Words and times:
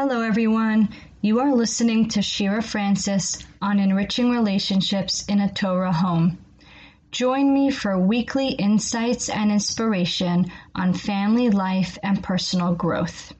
Hello, 0.00 0.22
everyone. 0.22 0.90
You 1.22 1.40
are 1.40 1.52
listening 1.52 2.08
to 2.10 2.22
Shira 2.22 2.62
Francis 2.62 3.44
on 3.60 3.80
Enriching 3.80 4.30
Relationships 4.30 5.24
in 5.24 5.40
a 5.40 5.52
Torah 5.52 5.90
Home. 5.90 6.38
Join 7.10 7.52
me 7.52 7.72
for 7.72 7.98
weekly 7.98 8.50
insights 8.50 9.28
and 9.28 9.50
inspiration 9.50 10.52
on 10.72 10.94
family 10.94 11.50
life 11.50 11.98
and 12.04 12.22
personal 12.22 12.76
growth. 12.76 13.32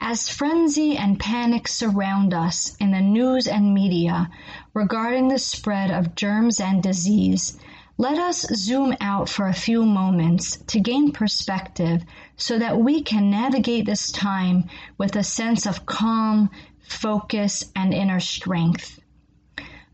As 0.00 0.28
frenzy 0.28 0.96
and 0.96 1.20
panic 1.20 1.68
surround 1.68 2.34
us 2.34 2.74
in 2.80 2.90
the 2.90 3.00
news 3.00 3.46
and 3.46 3.72
media 3.72 4.30
regarding 4.74 5.28
the 5.28 5.38
spread 5.38 5.92
of 5.92 6.16
germs 6.16 6.58
and 6.58 6.82
disease, 6.82 7.56
let 7.98 8.18
us 8.18 8.40
zoom 8.54 8.96
out 9.00 9.28
for 9.28 9.46
a 9.46 9.52
few 9.52 9.84
moments 9.84 10.56
to 10.68 10.80
gain 10.80 11.12
perspective 11.12 12.02
so 12.36 12.58
that 12.58 12.78
we 12.78 13.02
can 13.02 13.30
navigate 13.30 13.86
this 13.86 14.10
time 14.10 14.68
with 14.98 15.14
a 15.16 15.22
sense 15.22 15.66
of 15.66 15.86
calm, 15.86 16.50
focus, 16.80 17.70
and 17.76 17.92
inner 17.92 18.20
strength. 18.20 18.98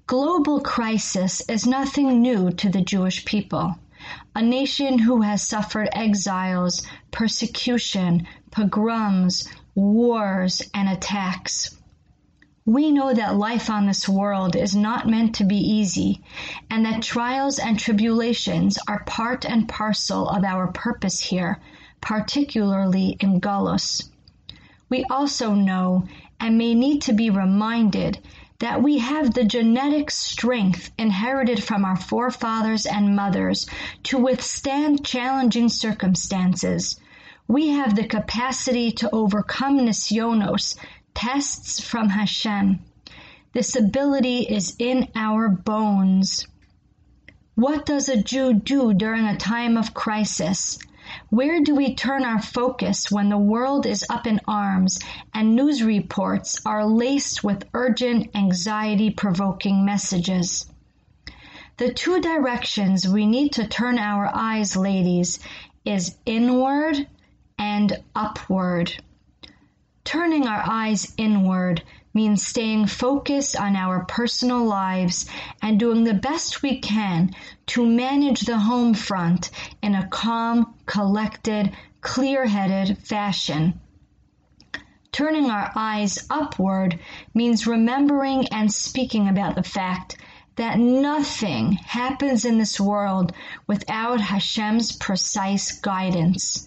Global 0.06 0.60
crisis 0.60 1.42
is 1.48 1.66
nothing 1.66 2.22
new 2.22 2.50
to 2.52 2.70
the 2.70 2.80
Jewish 2.80 3.24
people, 3.24 3.77
a 4.34 4.42
nation 4.42 4.98
who 4.98 5.20
has 5.20 5.42
suffered 5.42 5.88
exiles, 5.92 6.86
persecution, 7.10 8.27
pogroms, 8.50 9.48
wars, 9.74 10.62
and 10.72 10.88
attacks. 10.88 11.77
We 12.68 12.90
know 12.90 13.14
that 13.14 13.34
life 13.34 13.70
on 13.70 13.86
this 13.86 14.06
world 14.06 14.54
is 14.54 14.77
not 14.77 15.08
meant 15.08 15.36
to 15.36 15.45
be 15.45 15.56
easy, 15.56 16.20
and 16.68 16.84
that 16.84 17.00
trials 17.00 17.58
and 17.58 17.78
tribulations 17.78 18.78
are 18.86 19.04
part 19.04 19.46
and 19.46 19.66
parcel 19.66 20.28
of 20.28 20.44
our 20.44 20.66
purpose 20.66 21.18
here, 21.18 21.60
particularly 22.02 23.16
in 23.20 23.41
Galus. 23.41 24.10
We 24.91 25.02
also 25.08 25.54
know 25.54 26.08
and 26.38 26.58
may 26.58 26.74
need 26.74 27.00
to 27.04 27.14
be 27.14 27.30
reminded 27.30 28.18
that 28.58 28.83
we 28.83 28.98
have 28.98 29.33
the 29.33 29.44
genetic 29.44 30.11
strength 30.11 30.91
inherited 30.98 31.64
from 31.64 31.86
our 31.86 31.96
forefathers 31.96 32.84
and 32.84 33.16
mothers 33.16 33.66
to 34.02 34.19
withstand 34.19 35.06
challenging 35.06 35.70
circumstances. 35.70 37.00
We 37.46 37.69
have 37.69 37.96
the 37.96 38.06
capacity 38.06 38.92
to 38.92 39.08
overcome 39.11 39.78
nisyonos, 39.78 40.77
tests 41.19 41.80
from 41.80 42.08
Hashem. 42.08 42.78
This 43.52 43.74
ability 43.74 44.42
is 44.42 44.77
in 44.78 45.08
our 45.16 45.48
bones. 45.48 46.47
What 47.56 47.84
does 47.86 48.08
a 48.08 48.22
Jew 48.22 48.55
do 48.55 48.94
during 48.94 49.24
a 49.24 49.36
time 49.36 49.77
of 49.77 49.94
crisis? 49.94 50.78
Where 51.28 51.61
do 51.61 51.74
we 51.74 51.96
turn 51.96 52.22
our 52.22 52.41
focus 52.41 53.11
when 53.11 53.30
the 53.30 53.36
world 53.36 53.84
is 53.84 54.06
up 54.08 54.28
in 54.28 54.41
arms 54.46 55.00
and 55.34 55.56
news 55.56 55.83
reports 55.83 56.64
are 56.64 56.86
laced 56.86 57.42
with 57.42 57.69
urgent, 57.74 58.36
anxiety 58.36 59.11
provoking 59.11 59.84
messages? 59.84 60.66
The 61.78 61.92
two 61.92 62.20
directions 62.20 63.08
we 63.08 63.27
need 63.27 63.55
to 63.55 63.66
turn 63.66 63.98
our 63.98 64.30
eyes, 64.33 64.77
ladies, 64.77 65.41
is 65.84 66.14
inward 66.27 67.08
and 67.58 68.05
upward. 68.14 68.92
Turning 70.09 70.47
our 70.47 70.62
eyes 70.64 71.12
inward 71.19 71.83
means 72.14 72.47
staying 72.47 72.87
focused 72.87 73.55
on 73.55 73.77
our 73.77 74.06
personal 74.06 74.64
lives 74.64 75.27
and 75.61 75.78
doing 75.78 76.05
the 76.05 76.14
best 76.14 76.62
we 76.62 76.78
can 76.78 77.31
to 77.67 77.84
manage 77.84 78.41
the 78.41 78.56
home 78.56 78.95
front 78.95 79.51
in 79.83 79.95
a 79.95 80.09
calm, 80.09 80.75
collected, 80.86 81.70
clear 82.01 82.47
headed 82.47 82.97
fashion. 82.97 83.79
Turning 85.12 85.51
our 85.51 85.70
eyes 85.77 86.27
upward 86.31 86.98
means 87.34 87.67
remembering 87.67 88.48
and 88.48 88.73
speaking 88.73 89.29
about 89.29 89.56
the 89.56 89.62
fact 89.62 90.17
that 90.56 90.79
nothing 90.79 91.73
happens 91.73 92.47
in 92.47 92.56
this 92.56 92.80
world 92.80 93.35
without 93.67 94.23
Hashem's 94.23 94.91
precise 94.91 95.70
guidance. 95.73 96.67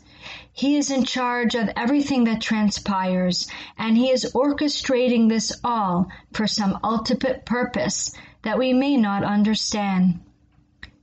He 0.54 0.78
is 0.78 0.92
in 0.92 1.04
charge 1.04 1.56
of 1.56 1.70
everything 1.76 2.24
that 2.26 2.42
transpires, 2.42 3.48
and 3.78 3.98
He 3.98 4.12
is 4.12 4.32
orchestrating 4.34 5.28
this 5.28 5.52
all 5.64 6.10
for 6.34 6.48
some 6.48 6.80
ultimate 6.84 7.46
purpose 7.46 8.12
that 8.44 8.58
we 8.58 8.74
may 8.74 8.98
not 8.98 9.24
understand. 9.24 10.20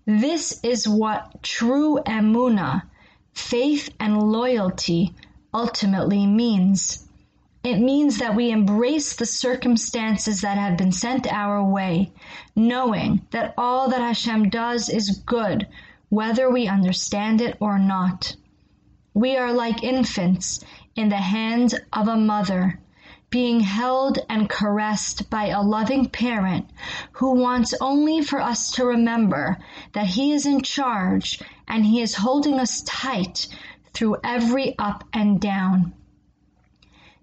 This 0.06 0.61
is 0.62 0.89
what 0.89 1.43
true 1.43 1.99
emuna, 2.06 2.83
faith 3.34 3.91
and 4.00 4.33
loyalty, 4.33 5.15
ultimately 5.53 6.27
means. 6.27 7.06
It 7.65 7.78
means 7.81 8.19
that 8.19 8.34
we 8.34 8.50
embrace 8.50 9.16
the 9.16 9.27
circumstances 9.27 10.41
that 10.41 10.56
have 10.56 10.78
been 10.78 10.93
sent 10.93 11.27
our 11.31 11.62
way, 11.62 12.12
knowing 12.56 13.27
that 13.33 13.53
all 13.59 13.91
that 13.91 14.00
Hashem 14.00 14.49
does 14.49 14.89
is 14.89 15.22
good, 15.27 15.66
whether 16.09 16.49
we 16.50 16.69
understand 16.69 17.41
it 17.41 17.56
or 17.60 17.78
not. 17.78 18.37
We 19.18 19.36
are 19.36 19.52
like 19.52 19.82
infants 19.82 20.64
in 20.94 21.08
the 21.08 21.16
hands 21.16 21.74
of 21.92 22.06
a 22.06 22.16
mother, 22.16 22.78
being 23.30 23.58
held 23.58 24.20
and 24.30 24.48
caressed 24.48 25.28
by 25.28 25.48
a 25.48 25.60
loving 25.60 26.08
parent 26.08 26.70
who 27.14 27.32
wants 27.32 27.74
only 27.80 28.22
for 28.22 28.40
us 28.40 28.70
to 28.74 28.86
remember 28.86 29.58
that 29.92 30.06
he 30.06 30.30
is 30.30 30.46
in 30.46 30.60
charge 30.60 31.40
and 31.66 31.84
he 31.84 32.00
is 32.00 32.14
holding 32.14 32.60
us 32.60 32.82
tight 32.82 33.48
through 33.92 34.18
every 34.22 34.78
up 34.78 35.02
and 35.12 35.40
down. 35.40 35.94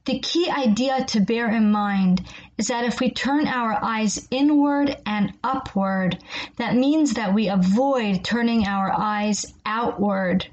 The 0.04 0.20
key 0.20 0.50
idea 0.50 1.06
to 1.06 1.22
bear 1.22 1.50
in 1.50 1.72
mind 1.72 2.28
is 2.58 2.68
that 2.68 2.84
if 2.84 3.00
we 3.00 3.10
turn 3.10 3.48
our 3.48 3.82
eyes 3.82 4.28
inward 4.32 4.98
and 5.06 5.32
upward, 5.42 6.22
that 6.58 6.76
means 6.76 7.14
that 7.14 7.34
we 7.34 7.48
avoid 7.48 8.26
turning 8.26 8.68
our 8.68 8.92
eyes 8.92 9.54
outward 9.66 10.48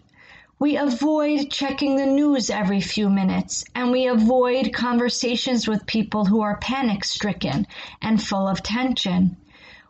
we 0.63 0.77
avoid 0.77 1.51
checking 1.51 1.97
the 1.97 2.07
news 2.07 2.49
every 2.49 2.81
few 2.81 3.11
minutes, 3.11 3.65
and 3.75 3.91
we 3.91 4.07
avoid 4.07 4.73
conversations 4.73 5.67
with 5.67 5.85
people 5.87 6.25
who 6.25 6.41
are 6.41 6.57
panic 6.59 7.03
stricken 7.03 7.67
and 8.01 8.23
full 8.23 8.47
of 8.47 8.63
tension. 8.63 9.37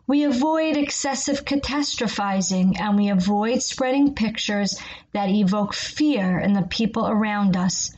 We 0.07 0.23
avoid 0.23 0.75
excessive 0.75 1.45
catastrophizing 1.45 2.81
and 2.81 2.97
we 2.97 3.09
avoid 3.09 3.61
spreading 3.61 4.15
pictures 4.15 4.81
that 5.11 5.29
evoke 5.29 5.75
fear 5.75 6.39
in 6.39 6.53
the 6.53 6.63
people 6.63 7.07
around 7.07 7.55
us. 7.55 7.95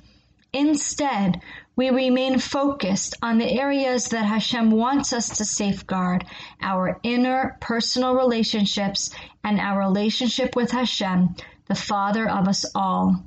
Instead, 0.52 1.40
we 1.78 1.92
remain 1.92 2.40
focused 2.40 3.16
on 3.22 3.38
the 3.38 3.58
areas 3.58 4.10
that 4.10 4.26
Hashem 4.26 4.70
wants 4.70 5.14
us 5.14 5.38
to 5.38 5.46
safeguard 5.46 6.26
our 6.62 7.00
inner 7.04 7.58
personal 7.62 8.16
relationships 8.16 9.12
and 9.46 9.62
our 9.62 9.80
relationship 9.80 10.58
with 10.58 10.72
Hashem 10.72 11.36
the 11.68 11.76
Father 11.76 12.30
of 12.30 12.48
us 12.48 12.66
all. 12.76 13.24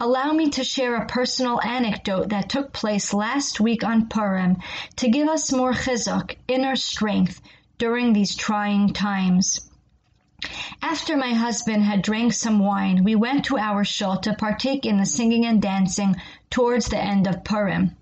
Allow 0.00 0.32
me 0.32 0.50
to 0.50 0.64
share 0.64 0.96
a 0.96 1.06
personal 1.06 1.60
anecdote 1.62 2.30
that 2.30 2.48
took 2.48 2.72
place 2.72 3.14
last 3.14 3.60
week 3.60 3.84
on 3.84 4.08
Purim 4.08 4.56
to 4.96 5.08
give 5.08 5.28
us 5.28 5.52
more 5.52 5.72
chizuk, 5.72 6.36
inner 6.48 6.76
strength, 6.76 7.40
during 7.78 8.12
these 8.12 8.36
trying 8.36 8.92
times. 8.92 9.68
After 10.82 11.16
my 11.16 11.34
husband 11.34 11.84
had 11.84 12.02
drank 12.02 12.32
some 12.32 12.58
wine, 12.58 13.04
we 13.04 13.14
went 13.14 13.44
to 13.44 13.58
our 13.58 13.84
shul 13.84 14.18
to 14.18 14.34
partake 14.34 14.86
in 14.86 14.98
the 14.98 15.06
singing 15.06 15.46
and 15.46 15.62
dancing 15.62 16.16
towards 16.50 16.86
the 16.86 16.98
end 16.98 17.26
of 17.26 17.44
Purim. 17.44 17.96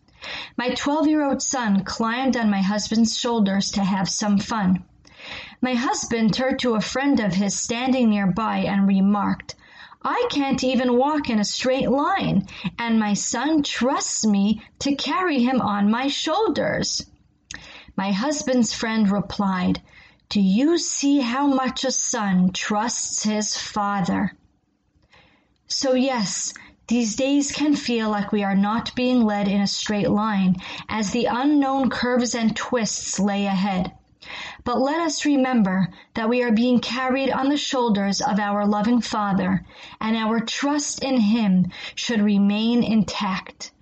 My 0.57 0.75
12 0.75 1.07
year 1.07 1.23
old 1.23 1.43
son 1.43 1.85
climbed 1.85 2.37
on 2.37 2.51
my 2.51 2.63
husband's 2.63 3.17
shoulders 3.17 3.73
to 3.73 3.85
have 3.85 4.09
some 4.09 4.39
fun. 4.39 4.85
My 5.63 5.75
husband 5.75 6.33
turned 6.33 6.61
to 6.61 6.75
a 6.75 6.81
friend 6.81 7.21
of 7.21 7.35
his 7.35 7.59
standing 7.59 8.09
nearby 8.09 8.61
and 8.61 8.89
remarked, 8.89 9.57
I 10.03 10.29
can't 10.31 10.65
even 10.65 10.97
walk 10.97 11.29
in 11.29 11.39
a 11.39 11.45
straight 11.45 11.91
line, 11.91 12.47
and 12.79 12.99
my 12.99 13.13
son 13.13 13.63
trusts 13.63 14.25
me 14.25 14.63
to 14.79 14.95
carry 14.95 15.43
him 15.43 15.61
on 15.61 15.91
my 15.91 16.09
shoulders. 16.09 17.05
My 17.97 18.11
husband's 18.11 18.73
friend 18.73 19.11
replied, 19.11 19.83
Do 20.31 20.41
you 20.41 20.79
see 20.79 21.21
how 21.21 21.47
much 21.47 21.85
a 21.85 21.91
son 21.91 22.53
trusts 22.53 23.25
his 23.25 23.59
father? 23.59 24.33
So 25.67 25.93
yes, 25.93 26.55
these 26.87 27.17
days 27.17 27.53
can 27.53 27.77
feel 27.77 28.09
like 28.09 28.33
we 28.33 28.43
are 28.43 28.57
not 28.57 28.95
being 28.95 29.23
led 29.23 29.49
in 29.49 29.61
a 29.61 29.67
straight 29.67 30.09
line 30.09 30.57
as 30.89 31.11
the 31.11 31.27
unknown 31.27 31.91
curves 31.91 32.35
and 32.35 32.57
twists 32.57 33.21
lay 33.21 33.45
ahead. 33.45 33.93
But 34.65 34.81
let 34.81 35.01
us 35.01 35.25
remember 35.25 35.89
that 36.15 36.29
we 36.29 36.43
are 36.43 36.53
being 36.53 36.81
carried 36.81 37.31
on 37.31 37.49
the 37.49 37.57
shoulders 37.57 38.21
of 38.21 38.39
our 38.39 38.67
loving 38.67 39.01
Father, 39.01 39.65
and 40.01 40.17
our 40.17 40.41
trust 40.41 41.03
in 41.03 41.19
Him 41.19 41.71
should 41.95 42.21
remain 42.21 42.83
intact. 42.83 43.73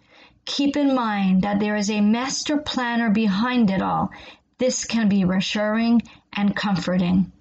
Keep 0.45 0.77
in 0.77 0.95
mind 0.95 1.43
that 1.43 1.61
there 1.61 1.77
is 1.77 1.91
a 1.91 2.01
master 2.01 2.57
planner 2.59 3.11
behind 3.11 3.71
it 3.71 3.83
all. 3.83 4.11
This 4.59 4.85
can 4.85 5.09
be 5.09 5.25
reassuring 5.25 6.03
and 6.33 6.57
comforting. 6.57 7.33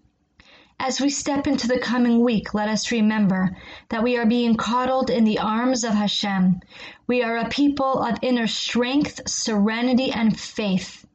As 0.79 1.01
we 1.01 1.09
step 1.09 1.47
into 1.47 1.67
the 1.67 1.79
coming 1.79 2.23
week, 2.23 2.53
let 2.53 2.69
us 2.69 2.91
remember 2.91 3.57
that 3.89 4.03
we 4.03 4.17
are 4.17 4.27
being 4.27 4.55
coddled 4.55 5.09
in 5.09 5.23
the 5.23 5.39
arms 5.39 5.83
of 5.83 5.93
Hashem. 5.93 6.59
We 7.07 7.23
are 7.23 7.38
a 7.38 7.50
people 7.50 8.03
of 8.03 8.19
inner 8.21 8.45
strength, 8.45 9.27
serenity, 9.27 10.11
and 10.11 10.39
faith. 10.39 11.06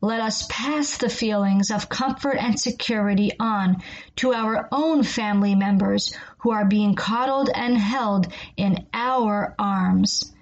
Let 0.00 0.20
us 0.20 0.46
pass 0.50 0.98
the 0.98 1.08
feelings 1.08 1.70
of 1.70 1.88
comfort 1.88 2.36
and 2.36 2.60
security 2.60 3.32
on 3.40 3.82
to 4.16 4.34
our 4.34 4.68
own 4.70 5.02
family 5.02 5.54
members 5.54 6.14
who 6.38 6.50
are 6.50 6.66
being 6.66 6.94
coddled 6.94 7.48
and 7.54 7.76
held 7.78 8.32
in 8.56 8.86
our 8.92 9.54
arms. 9.58 10.34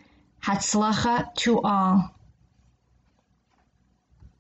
Hatzlacha 0.43 1.35
to 1.37 1.61
all. 1.63 2.14